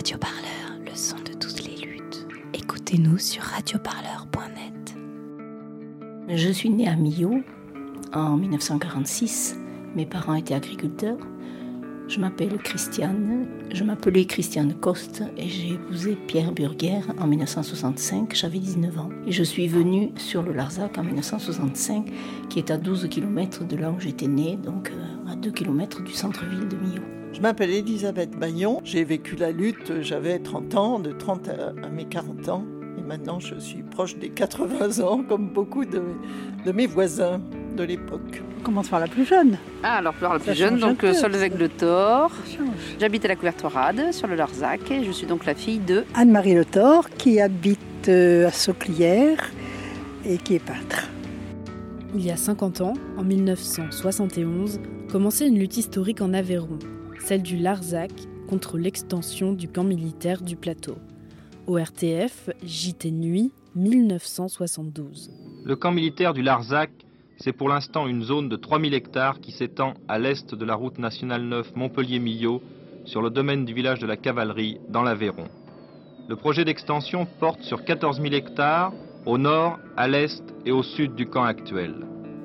[0.00, 2.26] Radio Parleur, le son de toutes les luttes.
[2.54, 4.96] Écoutez-nous sur radioparleur.net.
[6.26, 7.42] Je suis née à Millau
[8.14, 9.58] en 1946.
[9.94, 11.18] Mes parents étaient agriculteurs.
[12.08, 18.58] Je m'appelle Christiane, je m'appelais Christiane Coste et j'ai épousé Pierre Burguer en 1965, j'avais
[18.58, 19.10] 19 ans.
[19.26, 22.10] Et je suis venue sur le Larzac en 1965,
[22.48, 26.02] qui est à 12 km de là où j'étais née, donc euh, à 2 km
[26.02, 27.19] du centre-ville de Millau.
[27.32, 32.04] Je m'appelle Elisabeth Bayon, j'ai vécu la lutte, j'avais 30 ans, de 30 à mes
[32.04, 32.64] 40 ans.
[32.98, 36.02] Et maintenant, je suis proche des 80 ans, comme beaucoup de,
[36.66, 37.40] de mes voisins
[37.76, 38.42] de l'époque.
[38.58, 39.58] On commence par la plus jeune.
[39.82, 42.32] Ah, alors par la plus jeune, donc euh, Solveig Le Thor.
[42.98, 46.54] J'habite à la Couvertoirade, sur le Larzac, et je suis donc la fille de Anne-Marie
[46.54, 49.50] Le Thor, qui habite euh, à Sauclière
[50.26, 51.08] et qui est peintre.
[52.14, 54.80] Il y a 50 ans, en 1971,
[55.12, 56.78] commençait une lutte historique en Aveyron,
[57.20, 58.10] celle du Larzac
[58.48, 60.96] contre l'extension du camp militaire du plateau.
[61.66, 65.30] ORTF, JT Nuit, 1972.
[65.64, 66.90] Le camp militaire du Larzac,
[67.36, 70.98] c'est pour l'instant une zone de 3000 hectares qui s'étend à l'est de la route
[70.98, 72.60] nationale 9 Montpellier-Millau,
[73.04, 75.48] sur le domaine du village de la Cavalerie, dans l'Aveyron.
[76.28, 78.92] Le projet d'extension porte sur 14 000 hectares,
[79.26, 81.94] au nord, à l'est et au sud du camp actuel.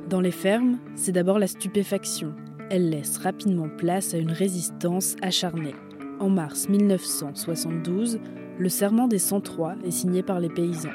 [0.09, 2.33] Dans les fermes, c'est d'abord la stupéfaction.
[2.71, 5.75] Elle laisse rapidement place à une résistance acharnée.
[6.19, 8.19] En mars 1972,
[8.57, 10.89] le serment des 103 est signé par les paysans.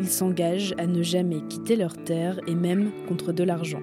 [0.00, 3.82] Ils s'engagent à ne jamais quitter leurs terres et même contre de l'argent.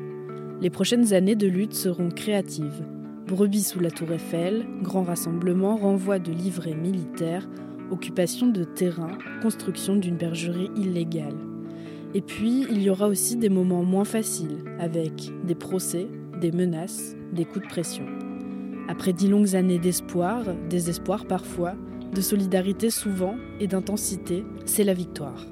[0.60, 2.84] Les prochaines années de lutte seront créatives.
[3.28, 7.48] Brebis sous la tour Eiffel, grand rassemblement, renvoi de livrets militaires,
[7.92, 11.38] occupation de terrain, construction d'une bergerie illégale.
[12.16, 16.08] Et puis, il y aura aussi des moments moins faciles, avec des procès,
[16.40, 18.06] des menaces, des coups de pression.
[18.88, 21.76] Après dix longues années d'espoir, désespoir parfois,
[22.14, 25.46] de solidarité souvent et d'intensité, c'est la victoire.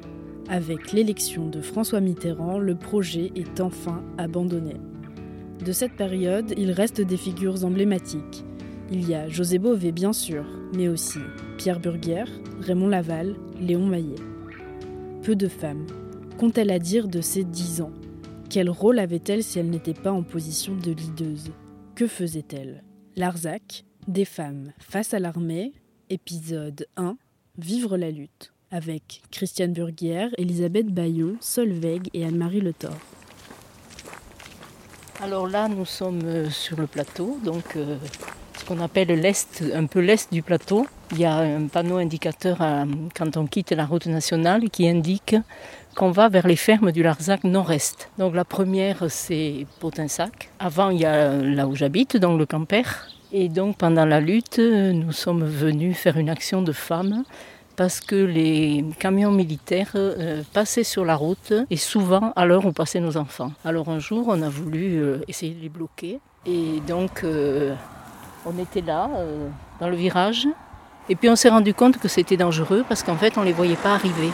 [0.49, 4.77] Avec l'élection de François Mitterrand, le projet est enfin abandonné.
[5.63, 8.45] De cette période, il reste des figures emblématiques.
[8.91, 10.45] Il y a José Bové, bien sûr,
[10.75, 11.19] mais aussi
[11.57, 12.23] Pierre Burguer,
[12.61, 14.15] Raymond Laval, Léon Maillet.
[15.23, 15.85] Peu de femmes.
[16.37, 17.91] Qu'ont-elles à dire de ces dix ans?
[18.49, 21.51] Quel rôle avait-elle si elle n'était pas en position de leaduse?
[21.95, 22.81] Que faisait-elle?
[23.17, 25.73] Larzac, des femmes face à l'armée,
[26.09, 27.17] épisode 1,
[27.57, 32.93] Vivre la lutte avec Christiane Burguière, Elisabeth Bayon, Solveig et Anne-Marie Le Thor.
[35.21, 37.97] Alors là, nous sommes euh, sur le plateau, donc euh,
[38.57, 40.85] ce qu'on appelle l'est, un peu l'est du plateau.
[41.11, 42.59] Il y a un panneau indicateur
[43.15, 45.35] quand on quitte la route nationale qui indique
[45.97, 48.11] qu'on va vers les fermes du Larzac nord-est.
[48.19, 50.51] Donc la première, c'est Potinsac.
[50.59, 52.83] Avant, il y a là où j'habite, donc le Camper.
[53.33, 57.23] Et donc pendant la lutte, nous sommes venus faire une action de femmes
[57.75, 62.71] parce que les camions militaires euh, passaient sur la route et souvent à l'heure où
[62.71, 63.51] passaient nos enfants.
[63.65, 67.73] Alors un jour, on a voulu euh, essayer de les bloquer et donc euh,
[68.45, 69.09] on était là
[69.79, 70.47] dans le virage
[71.09, 73.53] et puis on s'est rendu compte que c'était dangereux parce qu'en fait on ne les
[73.53, 74.29] voyait pas arriver.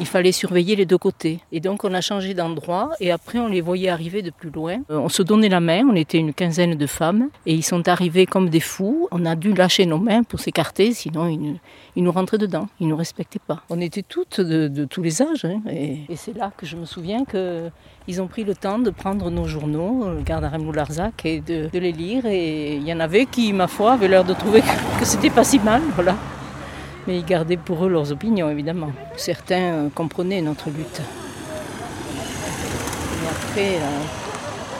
[0.00, 1.40] Il fallait surveiller les deux côtés.
[1.52, 4.78] Et donc on a changé d'endroit et après on les voyait arriver de plus loin.
[4.88, 8.26] On se donnait la main, on était une quinzaine de femmes et ils sont arrivés
[8.26, 9.08] comme des fous.
[9.12, 12.90] On a dû lâcher nos mains pour s'écarter, sinon ils, nous rentraient dedans, ils ne
[12.90, 13.62] nous respectaient pas.
[13.70, 17.24] On était toutes de, tous les âges hein, et, c'est là que je me souviens
[17.24, 21.78] qu'ils ont pris le temps de prendre nos journaux, le Gardarem Larzac, et de, de,
[21.78, 22.26] les lire.
[22.26, 24.62] Et il y en avait qui, ma foi, avaient l'air de trouver
[24.98, 25.82] que c'était pas si mal.
[25.94, 26.16] Voilà.
[27.06, 28.90] Mais ils gardaient pour eux leurs opinions, évidemment.
[29.16, 31.00] Certains euh, comprenaient notre lutte.
[33.20, 34.02] Mais après, euh,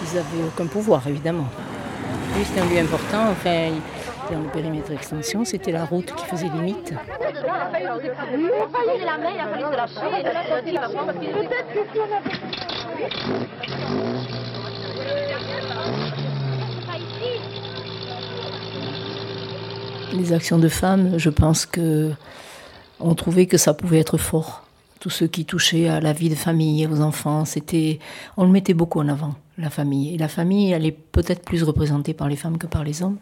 [0.02, 1.48] ils n'avaient aucun pouvoir, évidemment.
[2.36, 3.30] Oui, c'était un lieu important.
[3.30, 3.70] Enfin,
[4.30, 6.94] dans le périmètre d'extension, c'était la route qui faisait limite.
[20.14, 22.12] Les actions de femmes, je pense que
[23.00, 24.62] on trouvait que ça pouvait être fort.
[25.00, 27.98] Tout ce qui touchait à la vie de famille, aux enfants, c'était,
[28.36, 30.14] on le mettait beaucoup en avant, la famille.
[30.14, 33.18] Et la famille, elle est peut-être plus représentée par les femmes que par les hommes.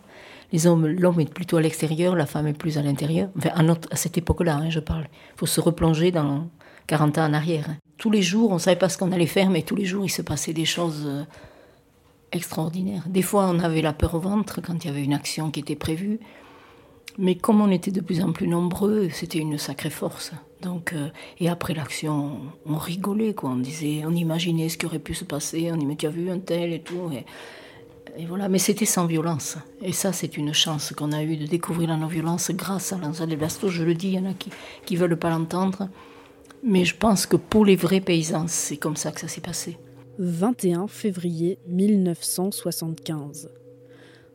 [0.53, 3.31] Les hommes, l'homme est plutôt à l'extérieur, la femme est plus à l'intérieur.
[3.39, 3.51] Enfin,
[3.91, 5.07] à, cette époque-là, hein, je parle.
[5.35, 6.47] Il faut se replonger dans
[6.89, 7.69] 40 ans en arrière.
[7.97, 10.05] Tous les jours, on ne savait pas ce qu'on allait faire, mais tous les jours,
[10.05, 11.25] il se passait des choses euh,
[12.33, 13.05] extraordinaires.
[13.09, 15.61] Des fois, on avait la peur au ventre quand il y avait une action qui
[15.61, 16.21] était prévue.
[17.19, 20.33] Mais comme on était de plus en plus nombreux, c'était une sacrée force.
[20.63, 21.09] Donc, euh,
[21.41, 23.51] et après l'action, on, rigolait, quoi.
[23.51, 25.71] On disait, on imaginait ce qui aurait pu se passer.
[25.73, 27.11] On dit, mais tu as vu un tel et tout.
[28.17, 29.57] Et voilà, mais c'était sans violence.
[29.83, 33.27] Et ça, c'est une chance qu'on a eue de découvrir la non-violence grâce à l'Anza
[33.27, 33.69] Blasto.
[33.69, 34.35] Je le dis, il y en a
[34.85, 35.89] qui ne veulent pas l'entendre.
[36.63, 39.79] Mais je pense que pour les vrais paysans, c'est comme ça que ça s'est passé.
[40.19, 43.51] 21 février 1975.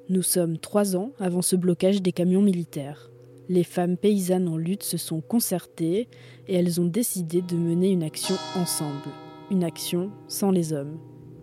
[0.10, 3.12] Nous sommes trois ans avant ce blocage des camions militaires.
[3.50, 6.08] Les femmes paysannes en lutte se sont concertées
[6.48, 9.10] et elles ont décidé de mener une action ensemble.
[9.52, 10.98] Une action sans les hommes.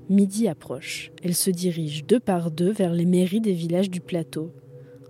[0.08, 1.12] Midi approche.
[1.22, 4.50] Elle se dirige deux par deux vers les mairies des villages du plateau.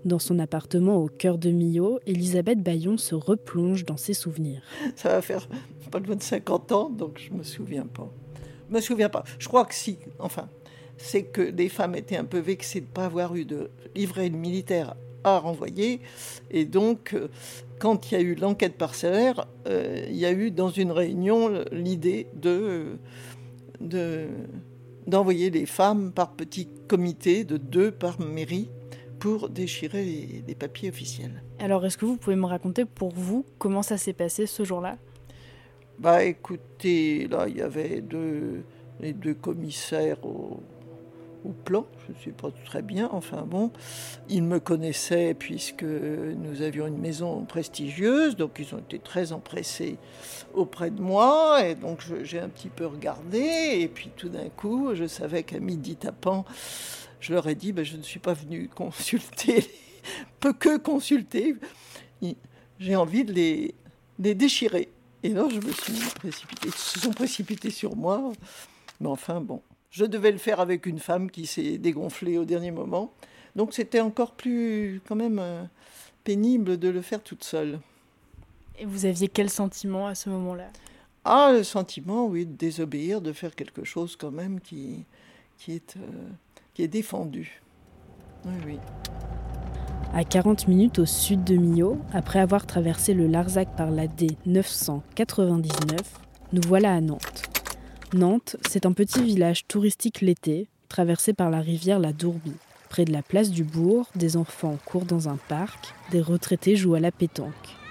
[0.04, 4.62] Dans son appartement au cœur de Millau, Elisabeth Bayon se replonge dans ses souvenirs.
[4.96, 5.48] Ça va faire
[5.92, 8.12] pas loin de 50 ans, donc je me souviens pas.
[8.68, 9.22] Je me souviens pas.
[9.38, 10.48] Je crois que si, enfin,
[10.96, 14.30] c'est que les femmes étaient un peu vexées de ne pas avoir eu de livret
[14.30, 14.94] militaire
[15.24, 16.00] à renvoyer.
[16.50, 17.28] Et donc, euh,
[17.78, 21.64] quand il y a eu l'enquête parcellaire, euh, il y a eu dans une réunion
[21.72, 22.98] l'idée de,
[23.80, 24.28] de
[25.06, 28.70] d'envoyer les femmes par petits comités de deux par mairie
[29.18, 30.04] pour déchirer
[30.46, 31.42] les, papiers officiels.
[31.58, 34.96] Alors, est-ce que vous pouvez me raconter pour vous comment ça s'est passé ce jour-là?
[35.98, 38.64] Bah, écoutez, là, il y avait deux,
[39.00, 40.60] les deux commissaires au,
[41.52, 43.70] plan, je ne sais pas très bien, enfin bon,
[44.28, 49.96] ils me connaissaient puisque nous avions une maison prestigieuse, donc ils ont été très empressés
[50.54, 54.94] auprès de moi, et donc j'ai un petit peu regardé, et puis tout d'un coup,
[54.94, 56.44] je savais qu'à midi tapant,
[57.20, 59.66] je leur ai dit, ben, je ne suis pas venu consulter,
[60.40, 61.56] peu que consulter,
[62.78, 63.74] j'ai envie de les,
[64.18, 64.90] les déchirer.
[65.22, 68.32] Et là, je me suis précipité, ils se sont précipités sur moi,
[69.00, 69.62] mais enfin bon.
[69.94, 73.12] Je devais le faire avec une femme qui s'est dégonflée au dernier moment.
[73.54, 75.62] Donc c'était encore plus quand même euh,
[76.24, 77.78] pénible de le faire toute seule.
[78.76, 80.66] Et vous aviez quel sentiment à ce moment-là?
[81.24, 85.04] Ah, le sentiment, oui, de désobéir, de faire quelque chose quand même qui,
[85.58, 86.28] qui, est, euh,
[86.74, 87.62] qui est défendu.
[88.46, 88.78] Oui, oui.
[90.12, 94.26] À 40 minutes au sud de Millau, après avoir traversé le Larzac par la D
[94.44, 96.00] 999,
[96.52, 97.53] nous voilà à Nantes.
[98.14, 102.52] Nantes, c'est un petit village touristique l'été, traversé par la rivière la Dourbie.
[102.88, 106.94] Près de la place du bourg, des enfants courent dans un parc, des retraités jouent
[106.94, 107.50] à la pétanque.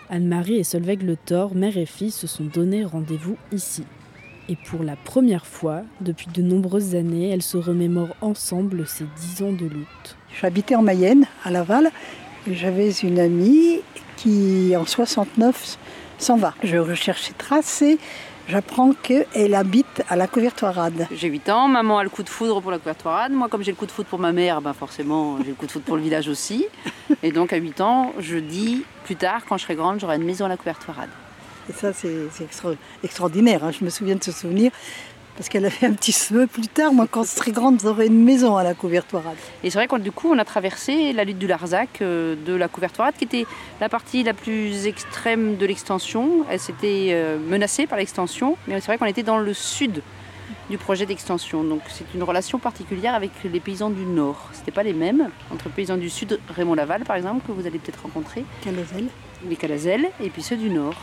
[0.10, 3.84] Anne-Marie et Solveig Le Thor, mère et fille, se sont donné rendez-vous ici.
[4.48, 9.44] Et pour la première fois, depuis de nombreuses années, elles se remémorent ensemble ces dix
[9.44, 10.16] ans de lutte.
[10.40, 11.92] J'habitais en Mayenne, à Laval,
[12.50, 13.82] j'avais une amie
[14.16, 15.78] qui, en 69,
[16.18, 16.54] s'en va.
[16.64, 17.98] Je traces et
[18.50, 21.08] J'apprends qu'elle habite à la Couvertoirade.
[21.12, 23.32] J'ai 8 ans, maman a le coup de foudre pour la Couvertoirade.
[23.32, 25.66] Moi, comme j'ai le coup de foudre pour ma mère, ben forcément, j'ai le coup
[25.66, 26.66] de foudre pour le village aussi.
[27.24, 30.26] Et donc, à 8 ans, je dis plus tard, quand je serai grande, j'aurai une
[30.26, 31.10] maison à la Couvertoirade.
[31.70, 32.28] Et ça, c'est
[33.02, 33.64] extraordinaire.
[33.64, 33.72] Hein.
[33.72, 34.72] Je me souviens de ce souvenir.
[35.36, 38.24] Parce qu'elle avait un petit souhait plus tard, moi quand je serai grande, j'aurai une
[38.24, 39.36] maison à la Couvertoirade.
[39.64, 42.54] Et c'est vrai que du coup, on a traversé la lutte du Larzac euh, de
[42.54, 43.46] la Couvertoirade, qui était
[43.82, 46.46] la partie la plus extrême de l'extension.
[46.50, 50.04] Elle s'était euh, menacée par l'extension, mais c'est vrai qu'on était dans le sud
[50.70, 51.64] du projet d'extension.
[51.64, 54.50] Donc c'est une relation particulière avec les paysans du Nord.
[54.54, 57.66] Ce n'était pas les mêmes entre paysans du Sud, Raymond Laval par exemple, que vous
[57.66, 58.46] allez peut-être rencontrer.
[58.64, 59.10] Calazelles.
[59.50, 60.96] Les Calazelles, et puis ceux du Nord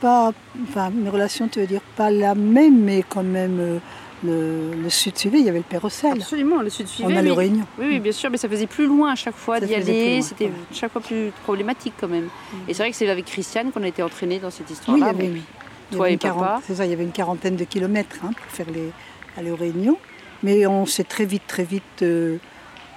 [0.00, 0.32] pas,
[0.62, 3.60] enfin, mes relations, tu veux dire, pas la même, mais quand même.
[3.60, 3.78] Euh,
[4.24, 6.12] le, sud suivait, il y avait le Pérocel.
[6.12, 7.12] Absolument, le sud suivait.
[7.12, 7.66] On a le Réunion.
[7.78, 10.22] Oui, oui, bien sûr, mais ça faisait plus loin à chaque fois d'y aller.
[10.22, 12.24] C'était chaque fois plus problématique quand même.
[12.24, 12.56] Mm.
[12.68, 15.12] Et c'est vrai que c'est avec Christiane qu'on a été entraînés dans cette histoire-là.
[15.16, 15.42] Oui,
[15.92, 16.60] il Toi et papa.
[16.66, 18.90] C'est ça, il y avait une quarantaine de kilomètres hein, pour faire les,
[19.36, 19.98] aller aux Réunions.
[20.42, 22.38] Mais on s'est très vite, très vite euh,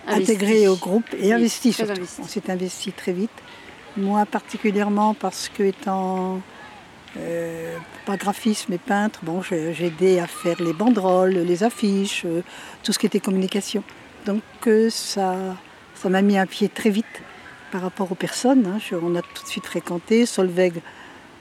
[0.08, 2.02] intégré au groupe et investi surtout.
[2.20, 3.32] On s'est investi très vite.
[3.98, 6.42] Moi particulièrement parce que étant
[7.18, 7.76] euh,
[8.06, 12.44] pas graphiste mais peintre, bon, j'ai aidé à faire les banderoles, les affiches, euh,
[12.84, 13.84] tout ce qui était communication.
[14.26, 15.36] Donc euh, ça
[15.96, 17.06] ça m'a mis un pied très vite
[17.72, 18.66] par rapport aux personnes.
[18.66, 18.80] Hein.
[19.02, 20.26] on a tout de suite fréquenté.
[20.26, 20.82] Solveig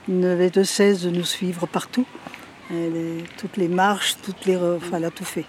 [0.09, 2.07] n'avait de cesse de nous suivre partout.
[3.37, 5.45] toutes les marches, toutes les, enfin, elle a tout fait.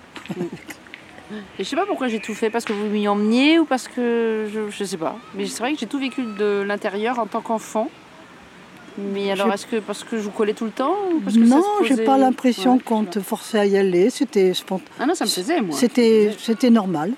[1.59, 3.87] Et je sais pas pourquoi j'ai tout fait, parce que vous m'y emmeniez ou parce
[3.87, 5.17] que je, je sais pas.
[5.35, 7.89] Mais c'est vrai que j'ai tout vécu de l'intérieur en tant qu'enfant.
[8.97, 11.63] Mais alors, est-ce que parce que je vous collais tout le temps parce que Non,
[11.87, 14.09] j'ai pas l'impression qu'on te forçait à y aller.
[14.09, 14.89] C'était spontané.
[14.99, 15.75] Ah non, ça me faisait, moi.
[15.75, 17.13] C'était, c'était normal.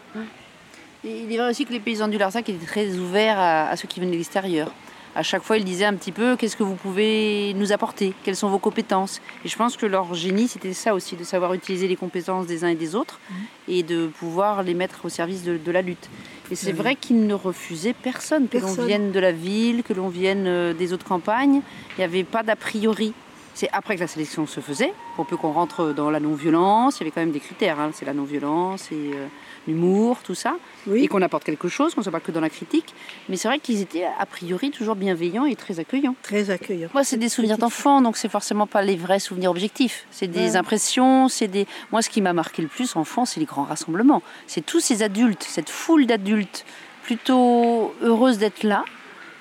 [1.04, 4.00] il est vrai aussi que les paysans du Larzac étaient très ouverts à, ceux qui
[4.00, 4.72] venaient de l'extérieur.
[5.15, 8.36] À chaque fois, ils disaient un petit peu qu'est-ce que vous pouvez nous apporter, quelles
[8.36, 9.22] sont vos compétences?
[9.44, 12.63] Et je pense que leur génie, c'était ça aussi, de savoir utiliser les compétences des
[12.63, 13.38] uns et des autres mhm.
[13.68, 16.10] et de pouvoir les mettre au service de la lutte.
[16.51, 20.10] Et c'est vrai qu'il ne refusait personne, que l'on vienne de la ville, que l'on
[20.10, 21.62] vienne euh, des autres campagnes.
[21.91, 23.13] Il n'y avait pas d'a priori.
[23.53, 27.00] C'est après que la sélection se faisait, pour peu qu'on rentre dans la non-violence, il
[27.00, 27.91] y avait quand même des critères, hein.
[27.93, 29.27] c'est la non-violence et euh,
[29.67, 30.55] l'humour, tout ça,
[30.93, 32.93] et qu'on apporte quelque chose, qu'on ne soit pas que dans la critique.
[33.29, 36.15] Mais c'est vrai qu'ils étaient a priori toujours bienveillants et très accueillants.
[36.24, 36.89] Très accueillants.
[36.93, 40.05] Moi, c'est des souvenirs d'enfants, donc c'est forcément pas les vrais souvenirs objectifs.
[40.12, 41.67] C'est des impressions, c'est des.
[41.91, 44.24] Moi, ce qui m'a marqué le plus enfant, c'est les grands rassemblements.
[44.48, 46.65] C'est tous ces adultes, cette foule d'adultes
[47.03, 48.86] plutôt heureuses d'être là,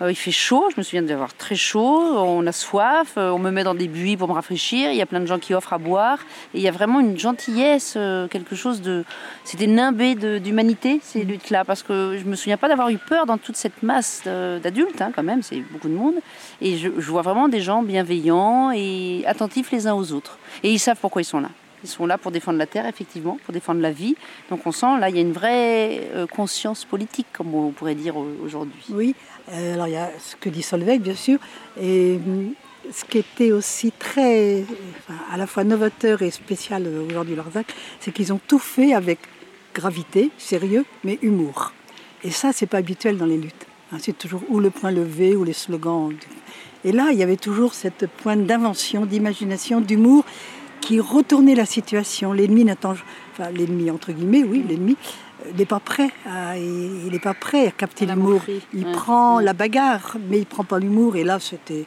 [0.09, 3.51] il fait chaud, je me souviens d'avoir très chaud, on a soif, euh, on me
[3.51, 5.75] met dans des buis pour me rafraîchir, il y a plein de gens qui offrent
[5.75, 6.21] à boire,
[6.55, 9.05] et il y a vraiment une gentillesse, euh, quelque chose de...
[9.45, 13.37] C'était nimbé d'humanité, ces luttes-là, parce que je me souviens pas d'avoir eu peur dans
[13.37, 16.17] toute cette masse d'adultes, hein, quand même, c'est beaucoup de monde,
[16.63, 20.39] et je, je vois vraiment des gens bienveillants et attentifs les uns aux autres.
[20.63, 21.51] Et ils savent pourquoi ils sont là.
[21.83, 24.15] Ils sont là pour défendre la terre, effectivement, pour défendre la vie.
[24.51, 28.17] Donc on sent, là, il y a une vraie conscience politique, comme on pourrait dire
[28.19, 28.85] aujourd'hui.
[28.91, 31.39] Oui, euh, alors il y a ce que dit Solveig, bien sûr,
[31.81, 32.53] et hum,
[32.93, 34.65] ce qui était aussi très,
[35.33, 39.19] à la fois novateur et spécial aujourd'hui Larzac, c'est qu'ils ont tout fait avec
[39.75, 41.73] gravité, sérieux, mais humour.
[42.25, 43.67] Et ça, c'est pas habituel dans les luttes.
[43.93, 43.97] Hein.
[44.01, 46.13] c'est toujours ou le point levé ou les slogans.
[46.85, 50.25] Et là, il y avait toujours cette pointe d'invention, d'imagination, d'humour
[50.81, 52.33] qui retournait la situation.
[52.33, 52.95] L'ennemi n'attend,
[53.41, 54.97] enfin l'ennemi entre guillemets, oui, l'ennemi
[55.49, 56.11] il n'est pas prêt.
[56.27, 58.41] À, il n'est pas prêt à capter l'humour.
[58.75, 61.17] Il prend la bagarre, mais il prend pas l'humour.
[61.17, 61.85] Et là, c'était,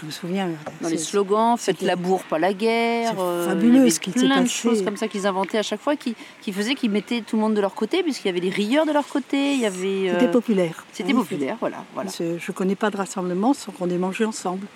[0.00, 0.48] je me souviens.
[0.80, 3.14] Dans les slogans, faites la bourre, pas la guerre.
[3.18, 6.14] Euh, fabuleux ce qui Plein de choses comme ça qu'ils inventaient à chaque fois, qui,
[6.40, 8.86] qui faisaient qu'ils mettaient tout le monde de leur côté, puisqu'il y avait des rieurs
[8.86, 9.54] de leur côté.
[9.54, 10.10] Il y avait.
[10.10, 10.84] Euh, c'était populaire.
[10.92, 11.84] C'était populaire, voilà.
[11.94, 12.10] voilà.
[12.18, 14.66] Je ne connais pas de rassemblement sans qu'on ait mangé ensemble.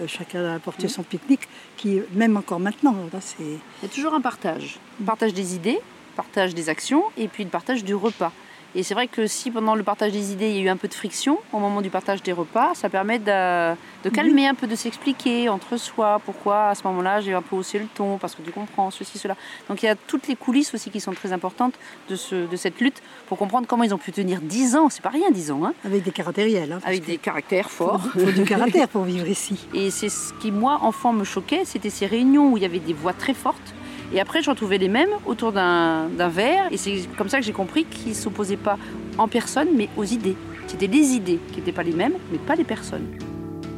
[0.00, 3.42] Euh, chacun a apporté son pique-nique, qui même encore maintenant, là, c'est.
[3.42, 5.78] Il y a toujours un partage, un partage des idées,
[6.16, 8.32] partage des actions et puis le partage du repas.
[8.76, 10.76] Et c'est vrai que si pendant le partage des idées, il y a eu un
[10.76, 14.54] peu de friction au moment du partage des repas, ça permet de, de calmer un
[14.54, 18.18] peu, de s'expliquer entre soi pourquoi à ce moment-là j'ai un peu haussé le ton,
[18.18, 19.36] parce que tu comprends ceci, cela.
[19.68, 21.74] Donc il y a toutes les coulisses aussi qui sont très importantes
[22.08, 25.02] de, ce, de cette lutte pour comprendre comment ils ont pu tenir 10 ans, c'est
[25.02, 25.64] pas rien 10 ans.
[25.64, 25.74] Hein.
[25.84, 26.72] Avec des caractériels.
[26.72, 28.02] Hein, Avec des caractères forts.
[28.12, 29.68] Faut du caractère pour vivre ici.
[29.72, 32.80] Et c'est ce qui, moi, enfant, me choquait, c'était ces réunions où il y avait
[32.80, 33.74] des voix très fortes
[34.12, 36.66] et après, je retrouvais les mêmes autour d'un verre.
[36.70, 38.78] Et c'est comme ça que j'ai compris qu'ils ne s'opposaient pas
[39.18, 40.36] en personne, mais aux idées.
[40.66, 43.18] C'était les idées qui n'étaient pas les mêmes, mais pas les personnes.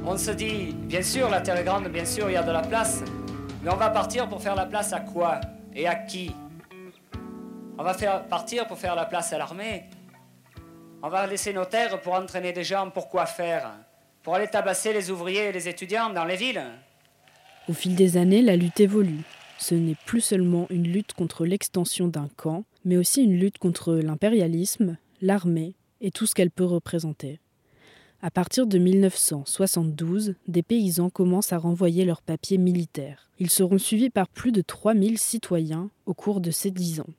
[0.04, 2.52] On se dit, bien sûr, la terre est grande, bien sûr, il y a de
[2.52, 3.02] la place.
[3.62, 5.40] Mais on va partir pour faire la place à quoi
[5.74, 6.34] Et à qui?
[7.78, 9.84] On va faire partir pour faire la place à l'armée.
[11.02, 13.72] On va laisser nos terres pour entraîner des gens pour quoi faire?
[14.22, 16.62] Pour aller tabasser les ouvriers et les étudiants dans les villes?
[17.68, 19.24] Au fil des années, la lutte évolue.
[19.58, 23.94] Ce n'est plus seulement une lutte contre l'extension d'un camp, mais aussi une lutte contre
[23.94, 27.40] l'impérialisme, l'armée et tout ce qu'elle peut représenter.
[28.22, 33.30] À partir de 1972, des paysans commencent à renvoyer leurs papiers militaires.
[33.38, 37.10] Ils seront suivis par plus de 3000 citoyens au cours de ces dix ans.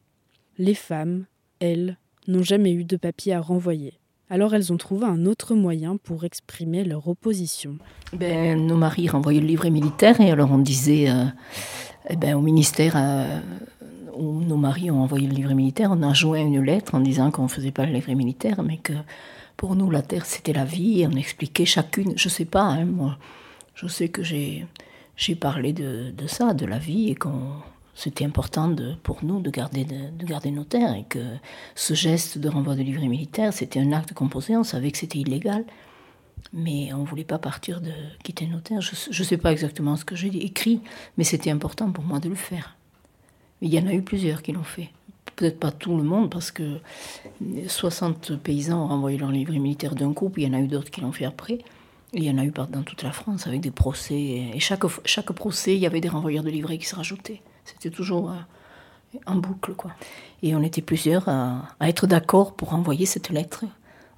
[0.58, 1.25] Les femmes,
[1.60, 3.94] elles, n'ont jamais eu de papier à renvoyer.
[4.29, 7.77] Alors elles ont trouvé un autre moyen pour exprimer leur opposition.
[8.12, 11.24] Ben, nos maris renvoyaient le livret militaire et alors on disait euh,
[12.10, 13.40] eh ben, au ministère euh,
[14.16, 17.32] où nos maris ont envoyé le livret militaire, on a joint une lettre en disant
[17.32, 18.94] qu'on ne faisait pas le livret militaire, mais que
[19.58, 21.02] pour nous, la terre, c'était la vie.
[21.02, 23.18] Et on expliquait chacune, je ne sais pas, hein, moi,
[23.76, 24.66] je sais que j'ai,
[25.40, 27.54] parlé de, de, ça, de la vie, et qu'on
[27.96, 31.20] c'était important pour nous de garder, de, de, garder nos terres, et que
[31.74, 35.18] ce geste de renvoi de livret militaire, c'était un acte composé, on savait que c'était
[35.18, 35.66] illégal.
[36.53, 37.91] Mais on ne voulait pas partir de
[38.24, 38.82] quitter nos terres.
[38.82, 40.82] Je ne sais pas exactement ce que j'ai écrit,
[41.17, 42.75] mais c'était important pour moi de le faire.
[43.62, 44.89] Il y en a eu plusieurs qui l'ont fait.
[45.36, 46.79] Peut-être pas tout le monde, parce que
[47.67, 50.67] 60 paysans ont renvoyé leur livret militaire d'un coup, puis il y en a eu
[50.67, 51.60] d'autres qui l'ont fait après.
[52.13, 54.15] il y en a eu dans toute la France, avec des procès.
[54.53, 57.41] Et chaque, chaque procès, il y avait des renvoyeurs de livrets qui se rajoutaient.
[57.65, 59.91] C'était toujours euh, en boucle, quoi.
[60.41, 63.65] Et on était plusieurs à, à être d'accord pour envoyer cette lettre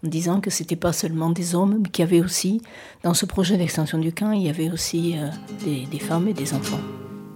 [0.04, 2.62] en disant que c'était pas seulement des hommes, mais qu'il y avait aussi,
[3.04, 5.30] dans ce projet d'extension du camp, il y avait aussi euh,
[5.64, 6.80] des, des, femmes et des enfants.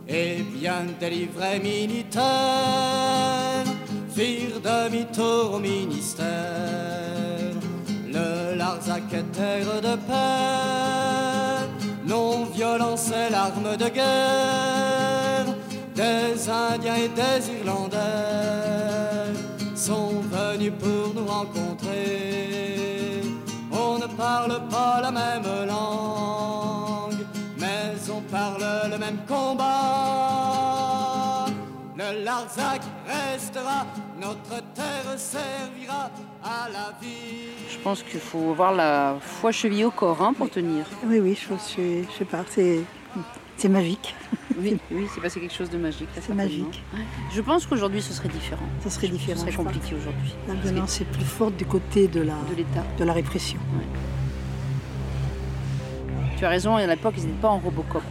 [0.07, 2.23] Et bien des livrets militaires
[4.09, 6.27] firent demi-tour au ministère.
[8.07, 11.67] Le Larzac terre de paix,
[12.05, 15.45] non-violence est l'arme de guerre
[15.95, 19.42] des Indiens et des Irlandais
[19.83, 23.21] sont venus pour nous rencontrer.
[23.69, 27.25] On ne parle pas la même langue,
[27.59, 29.73] mais on parle le même combat.
[31.97, 33.85] Le Larzac restera,
[34.21, 36.09] notre terre servira
[36.41, 37.49] à la vie.
[37.69, 40.85] Je pense qu'il faut avoir la foi cheville au corps hein, pour tenir.
[41.05, 42.79] Oui, oui, je, je, je sais pas, c'est
[43.57, 44.15] c'est magique.
[44.59, 46.07] Oui, oui, c'est passé quelque chose de magique.
[46.21, 46.83] C'est magique.
[47.33, 48.65] Je pense qu'aujourd'hui, ce serait différent.
[48.83, 49.39] Ce serait différent.
[49.39, 50.33] Ce serait compliqué aujourd'hui.
[50.47, 53.59] La violence est plus forte du côté de la, de l'État, de la répression.
[56.37, 58.03] Tu as raison, à l'époque, ils n'étaient pas en Robocop.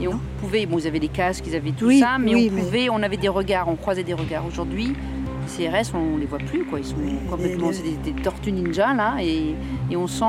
[0.00, 2.48] Et on pouvait, bon, ils avaient des casques, ils avaient tout Oui, ça, mais oui,
[2.50, 4.46] on mais- pouvait, on avait des regards, on croisait des regards.
[4.46, 4.94] Aujourd'hui,
[5.50, 6.78] CRS, on les voit plus, quoi.
[6.78, 6.96] Ils sont
[7.28, 9.54] complètement, c'est des, des tortues ninja là, et,
[9.90, 10.24] et on sent,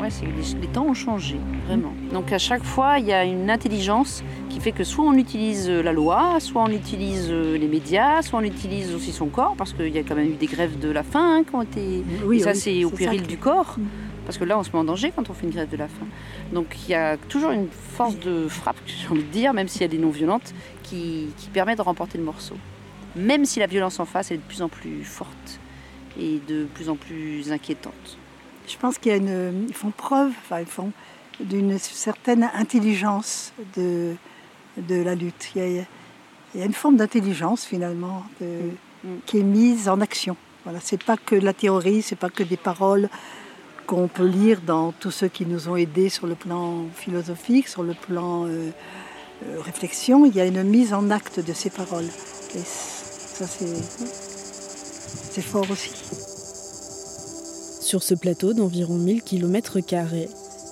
[0.00, 1.36] ouais, les, les temps ont changé,
[1.66, 1.92] vraiment.
[2.12, 5.68] Donc à chaque fois, il y a une intelligence qui fait que soit on utilise
[5.70, 9.72] la loi, soit on utilise euh, les médias, soit on utilise aussi son corps, parce
[9.72, 12.04] qu'il y a quand même eu des grèves de la faim hein, qui ont été
[12.24, 13.76] Oui, et ça, oui, c'est au péril du corps.
[13.78, 13.86] Mm.
[14.24, 15.86] Parce que là, on se met en danger quand on fait une grève de la
[15.86, 16.06] faim.
[16.52, 19.84] Donc il y a toujours une force de frappe, j'ai envie de dire, même si
[19.84, 22.54] elle est non violente, qui, qui permet de remporter le morceau.
[23.16, 25.60] Même si la violence en face elle est de plus en plus forte
[26.18, 28.18] et de plus en plus inquiétante.
[28.68, 30.90] Je pense qu'il y a une, ils font preuve, enfin ils font
[31.40, 34.14] d'une certaine intelligence de,
[34.76, 35.50] de la lutte.
[35.54, 35.84] Il y a,
[36.54, 38.70] il y a une forme d'intelligence finalement de-
[39.04, 39.16] Mm.
[39.26, 40.34] qui est mise en action.
[40.64, 43.10] Voilà, c'est pas que la théorie, c'est pas que des paroles
[43.86, 47.82] qu'on peut lire dans tous ceux qui nous ont aidés sur le plan philosophique, sur
[47.82, 48.70] le plan euh,
[49.46, 50.24] euh, réflexion.
[50.24, 52.08] Il y a une mise en acte de ces paroles.
[52.54, 52.62] Et
[53.34, 53.46] ça,
[55.30, 55.90] c'est fort aussi.
[57.80, 59.78] Sur ce plateau d'environ 1000 km,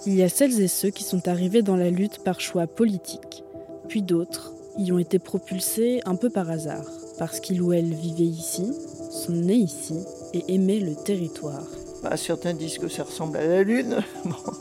[0.06, 3.44] il y a celles et ceux qui sont arrivés dans la lutte par choix politique,
[3.88, 6.86] puis d'autres y ont été propulsés un peu par hasard,
[7.18, 8.72] parce qu'ils ou elles vivaient ici,
[9.10, 9.98] sont nés ici
[10.32, 11.66] et aimaient le territoire.
[12.02, 14.02] Bah, certains disent que ça ressemble à la Lune.
[14.24, 14.52] Bon,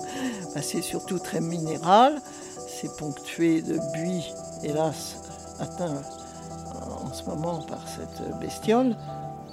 [0.53, 2.21] bah, c'est surtout très minéral.
[2.67, 4.23] C'est ponctué de buis,
[4.63, 5.15] hélas,
[5.59, 6.20] atteint euh,
[7.11, 8.95] en ce moment par cette bestiole,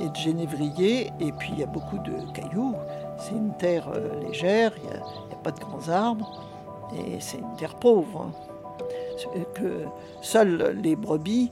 [0.00, 1.10] et de génévrier.
[1.20, 2.74] Et puis il y a beaucoup de cailloux.
[3.18, 6.44] C'est une terre euh, légère, il n'y a, pas de grands arbres.
[6.94, 8.28] Et c'est une terre pauvre.
[8.28, 9.42] hein.
[9.54, 9.82] Que
[10.22, 11.50] seules les brebis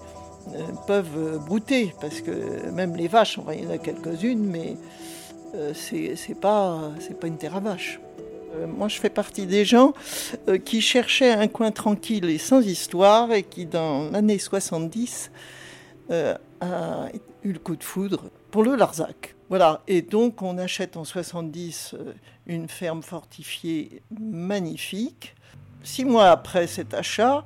[0.54, 4.76] euh, peuvent euh, brouter, parce que même les vaches, il y en a quelques-unes, mais
[5.74, 7.98] c'est pas, pas une terre à vaches.
[8.76, 9.92] Moi, je fais partie des gens
[10.64, 15.65] qui cherchaient un coin tranquille et sans histoire et qui, dans l'année 70, euh,
[16.10, 17.08] a
[17.42, 19.36] eu le coup de foudre pour le Larzac.
[19.48, 22.12] Voilà, et donc on achète en 70 euh,
[22.46, 25.36] une ferme fortifiée magnifique.
[25.84, 27.44] Six mois après cet achat,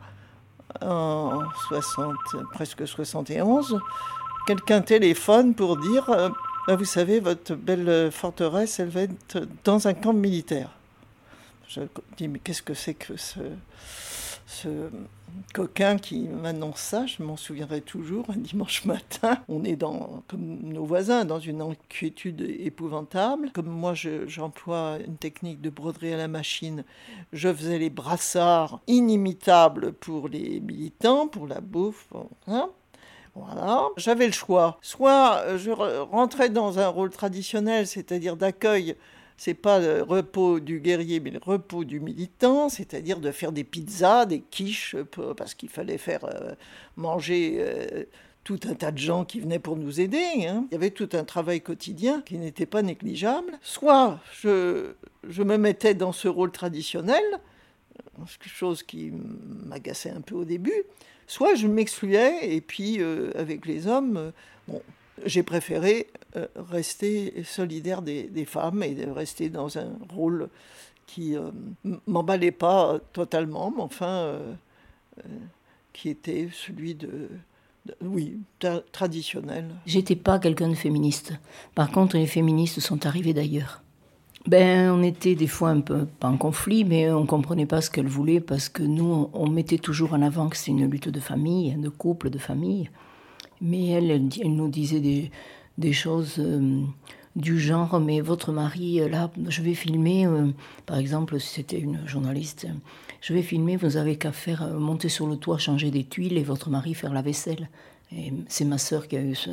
[0.81, 2.16] en 60,
[2.55, 3.79] presque 71,
[4.46, 6.31] quelqu'un téléphone pour dire euh,
[6.68, 10.70] ah, Vous savez, votre belle forteresse, elle va être dans un camp militaire.
[11.68, 11.83] Je
[12.16, 13.40] dis Mais qu'est-ce que c'est que ce,
[14.50, 14.90] ce
[15.54, 19.38] coquin qui m'annonce ça Je m'en souviendrai toujours, un dimanche matin.
[19.48, 23.50] On est dans, comme nos voisins, dans une inquiétude épouvantable.
[23.52, 26.84] Comme moi, je- j'emploie une technique de broderie à la machine,
[27.32, 32.08] je faisais les brassards inimitables pour les militants, pour la bouffe.
[32.48, 32.68] hein.
[33.36, 34.78] Voilà, j'avais le choix.
[34.82, 38.96] Soit je re- rentrais dans un rôle traditionnel, c'est-à-dire d'accueil.
[39.42, 43.64] C'est pas le repos du guerrier, mais le repos du militant, c'est-à-dire de faire des
[43.64, 44.96] pizzas, des quiches,
[45.35, 46.53] parce qu'il fallait faire euh,
[46.98, 48.05] manger euh,
[48.44, 50.46] tout un tas de gens qui venaient pour nous aider.
[50.46, 50.66] hein.
[50.70, 53.59] Il y avait tout un travail quotidien qui n'était pas négligeable.
[53.62, 54.92] Soit je,
[55.24, 57.24] me mettais dans ce rôle traditionnel,
[58.42, 59.11] chose qui
[59.64, 60.83] m'agaçait un peu au début,
[61.26, 64.33] soit je m'excluais et puis euh, avec les hommes,
[64.68, 64.83] bon,
[65.24, 70.49] j'ai préféré euh, rester solidaire des, femmes et de rester dans un rôle
[71.07, 71.51] qui euh,
[72.07, 74.55] m'emballait pas totalement, mais enfin euh,
[75.93, 77.29] qui était celui de,
[78.03, 79.66] oui, tra- traditionnel.
[79.87, 81.33] J'étais pas quelqu'un de féministe.
[81.75, 83.83] Par contre, les féministes sont arrivées d'ailleurs.
[84.47, 88.07] Ben, on était des fois un peu, en conflit, mais on comprenait pas ce qu'elles
[88.07, 91.75] voulaient parce que nous, on, mettait toujours en avant que c'est une lutte de famille,
[91.75, 92.88] de couple, de famille.
[93.61, 95.31] Mais elle, elle, di- elle nous disait des,
[95.81, 96.83] des choses euh,
[97.35, 100.49] du genre, mais votre mari, euh, là, je vais filmer, euh,
[100.87, 102.69] par exemple, si c'était une journaliste,
[103.21, 106.43] je vais filmer, vous avez qu'à faire monter sur le toit, changer des tuiles et
[106.45, 107.69] votre mari faire la vaisselle.
[108.49, 109.51] C'est ma sœur qui a eu ce.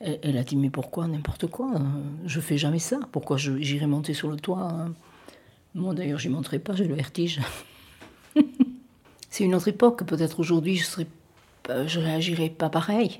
[0.00, 1.72] Elle, a dit Mais pourquoi N'importe quoi.
[1.74, 1.86] hein.
[2.24, 3.00] Je fais jamais ça.
[3.10, 4.92] Pourquoi j'irais monter sur le toit hein
[5.74, 7.40] Moi d'ailleurs, j'y monterai pas, j'ai le vertige.
[9.30, 10.04] c'est une autre époque.
[10.04, 11.02] Peut-être aujourd'hui, je
[11.64, 13.18] pas- je réagirais pas pareil.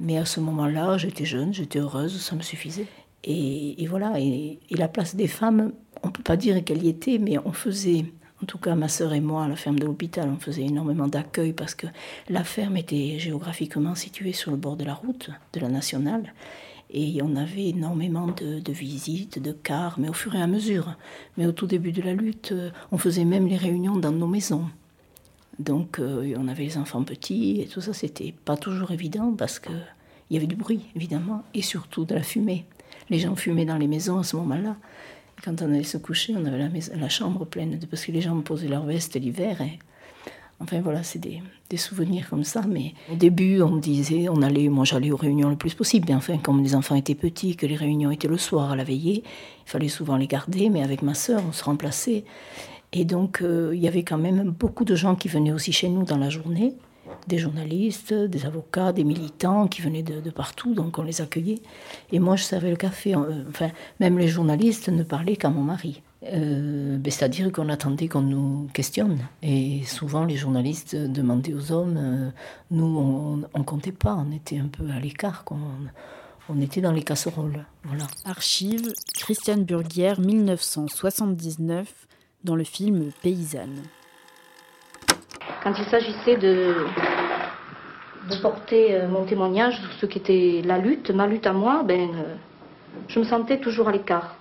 [0.00, 2.86] Mais à ce moment-là, j'étais jeune, j'étais heureuse, ça me suffisait.
[3.24, 4.18] Et, voilà.
[4.20, 8.06] Et, la place des femmes, on peut pas dire qu'elle y était, mais on faisait.
[8.40, 11.08] En tout cas, ma sœur et moi, à la ferme de l'hôpital, on faisait énormément
[11.08, 11.88] d'accueil parce que
[12.28, 16.32] la ferme était géographiquement située sur le bord de la route de la nationale.
[16.90, 20.94] Et on avait énormément de, de visites, de cars, mais au fur et à mesure.
[21.36, 24.28] Mais au tout début de la lutte, euh, on faisait même les réunions dans nos
[24.28, 24.66] maisons.
[25.58, 29.58] Donc euh, on avait les enfants petits et tout ça, c'était pas toujours évident parce
[29.58, 29.72] qu'il
[30.30, 32.64] y avait du bruit, évidemment, et surtout de la fumée.
[33.10, 34.76] Les gens fumaient dans les maisons à ce moment-là.
[35.44, 38.40] Quand on allait se coucher, on avait la, chambre pleine de, parce que les gens
[38.40, 39.60] posaient leur veste l'hiver.
[39.60, 39.78] Et,
[40.60, 41.40] enfin voilà, c'est des,
[41.70, 42.62] des, souvenirs comme ça.
[42.68, 46.06] Mais au début, on me disait, on allait, moi j'allais aux réunions le plus possible.
[46.08, 48.84] Mais enfin, comme les enfants étaient petits, que les réunions étaient le soir à la
[48.84, 50.70] veillée, il fallait souvent les garder.
[50.70, 52.24] Mais avec ma sœur, on se remplaçait.
[52.92, 55.88] Et donc, euh, il y avait quand même beaucoup de gens qui venaient aussi chez
[55.88, 56.74] nous dans la journée
[57.26, 61.60] des journalistes, des avocats, des militants qui venaient de, partout, donc on les accueillait.
[62.12, 63.14] Et moi, je servais le café.
[63.14, 63.70] Euh, enfin,
[64.00, 66.02] même les journalistes ne parlaient qu'à mon mari.
[66.24, 69.18] Euh, ben, c'est-à-dire qu'on attendait qu'on nous questionne.
[69.42, 72.32] Et souvent, les journalistes demandaient aux hommes,
[72.70, 75.44] nous, on ne comptait pas, on était un peu à l'écart.
[76.50, 77.64] On était dans les casseroles.
[77.84, 78.06] Voilà.
[78.24, 82.07] Archive, Christiane Burguière, 1979,
[82.44, 83.82] dans le film Paysanne
[85.62, 86.74] quand il s'agissait de,
[88.42, 92.10] porter euh, mon témoignage sur ce qui était la lutte, ma lutte à moi, ben,
[92.10, 92.34] euh,
[93.08, 94.36] je me sentais toujours à l'écart.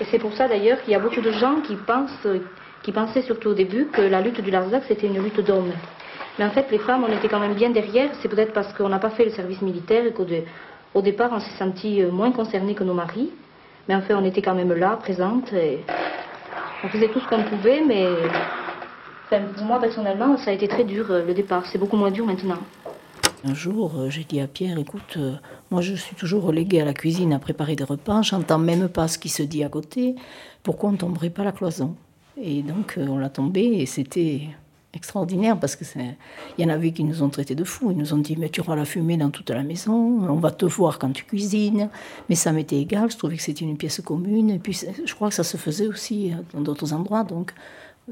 [0.00, 2.26] Et c'est pour ça d'ailleurs qu'il y a beaucoup de gens qui pensent,
[2.82, 5.72] qui pensaient surtout au début que la lutte du Larzac c'était une lutte d'hommes.
[6.38, 8.10] Mais en fait, les femmes, on était quand même bien derrière.
[8.22, 11.58] C'est peut-être parce qu'on n'a pas fait le service militaire et qu'au départ, on s'est
[11.58, 13.30] senti euh, moins concernés que nos maris.
[13.88, 15.52] Mais en fait, on était quand même là, présentes.
[15.52, 15.80] Et
[16.84, 18.06] on faisait tout ce qu'on pouvait, mais
[19.62, 21.64] moi personnellement, ça a été très dur euh, le départ.
[21.66, 22.58] C'est beaucoup moins dur maintenant.
[23.44, 25.34] Un jour, euh, j'ai dit à Pierre, écoute, euh,
[25.70, 29.06] moi je suis toujours reléguée à la cuisine à préparer des repas, j'entends même pas
[29.06, 30.16] ce qui se dit à côté,
[30.62, 31.94] pourquoi on ne tomberait pas la cloison?
[32.40, 34.42] Et donc on l'a tombé et c'était
[34.98, 35.84] extraordinaire parce que
[36.58, 37.90] il y en avait qui nous ont traités de fous.
[37.90, 39.94] Ils nous ont dit mais tu auras la fumée dans toute la maison,
[40.28, 41.88] on va te voir quand tu cuisines.
[42.28, 43.10] Mais ça m'était égal.
[43.10, 44.50] Je trouvais que c'était une pièce commune.
[44.50, 47.24] Et puis je crois que ça se faisait aussi euh, dans d'autres endroits.
[47.24, 47.54] Donc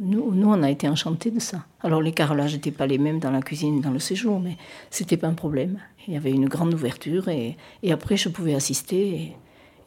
[0.00, 1.64] nous, nous, on a été enchantés de ça.
[1.82, 4.56] Alors les carrelages n'étaient pas les mêmes dans la cuisine, dans le séjour, mais
[4.90, 5.78] c'était pas un problème.
[6.06, 9.34] Il y avait une grande ouverture et, et après je pouvais assister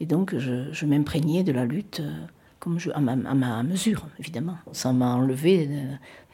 [0.00, 2.02] et, donc je, je m'imprégnais de la lutte.
[2.60, 4.56] Euh, comme je, à, ma, mesure, évidemment.
[4.72, 5.68] Ça m'a enlevé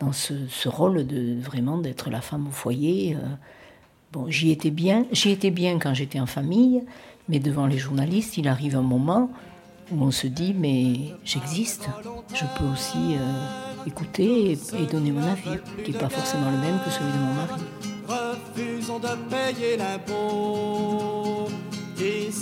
[0.01, 3.15] dans ce, ce, rôle de vraiment d'être la femme au foyer.
[3.15, 3.27] Euh.
[4.12, 5.07] Bon, j'y étais bien.
[5.12, 6.83] J'y étais bien quand j'étais en famille,
[7.29, 9.31] mais devant les journalistes, il arrive un moment
[9.93, 11.89] où on se dit mais j'existe.
[12.35, 16.79] Je peux aussi euh, écouter et, donner mon avis, qui n'est pas forcément le même
[16.85, 17.62] que celui de mon mari.
[18.09, 21.49] Refusons de payer l'impôt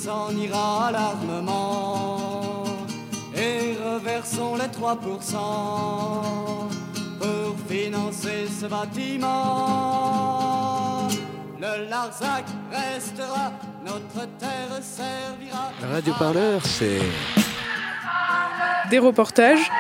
[0.05, 2.24] s'en ira l'armement
[3.95, 4.99] reversons les 3%
[7.21, 9.31] pour financer ce bâtiment.
[11.61, 13.53] Le Larzac restera,
[13.85, 15.71] notre terre servira.
[15.93, 17.01] Radio Parleur, c'est.
[18.91, 19.71] Des reportages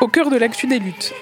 [0.00, 1.14] au cœur de l'actu des luttes.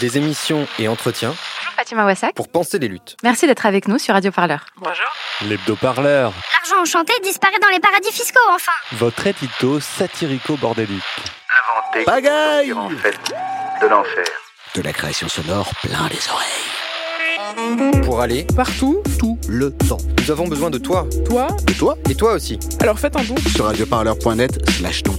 [0.00, 1.34] Des émissions et entretiens.
[1.76, 2.34] Fatima Wassak.
[2.34, 3.16] Pour penser les luttes.
[3.22, 4.64] Merci d'être avec nous sur Radio Parleur.
[4.78, 5.12] Bonjour.
[5.42, 6.32] L'hebdo-parleur.
[6.64, 8.72] L'argent enchanté disparaît dans les paradis fiscaux, enfin.
[8.92, 11.02] Votre édito satirico-bordélique.
[11.92, 12.04] Inventé.
[12.04, 13.18] Pagaille En fait,
[13.82, 14.24] de l'enfer.
[14.74, 18.02] De la création sonore plein les oreilles.
[18.02, 19.98] Pour aller partout, tout le temps.
[20.22, 21.06] Nous avons besoin de toi.
[21.26, 22.58] Toi Et toi Et toi aussi.
[22.80, 25.16] Alors faites un don sur radioparleur.net slash don.